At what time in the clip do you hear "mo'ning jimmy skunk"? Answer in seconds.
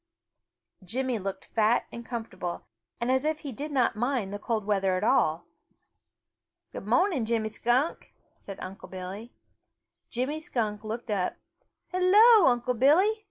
6.87-8.11